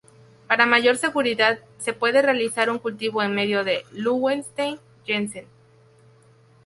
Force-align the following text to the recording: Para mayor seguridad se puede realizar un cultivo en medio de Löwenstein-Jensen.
Para 0.47 0.65
mayor 0.65 0.97
seguridad 0.97 1.59
se 1.77 1.93
puede 1.93 2.23
realizar 2.23 2.71
un 2.71 2.79
cultivo 2.79 3.21
en 3.21 3.35
medio 3.35 3.63
de 3.63 3.85
Löwenstein-Jensen. 3.91 5.45